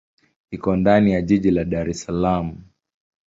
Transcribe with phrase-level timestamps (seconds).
[0.51, 2.47] Iko ndani ya jiji la Dar es Salaam.